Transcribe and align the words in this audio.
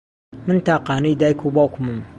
من 0.47 0.57
تاقانەی 0.69 1.19
دایک 1.21 1.39
و 1.45 1.51
باوکمم. 1.55 1.99